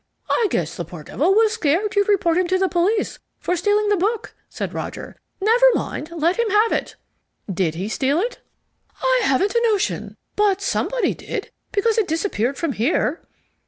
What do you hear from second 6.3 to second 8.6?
him have it." "Did he steal it?"